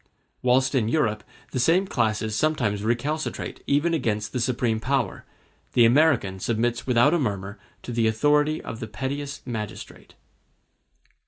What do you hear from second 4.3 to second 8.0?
the supreme power, the American submits without a murmur to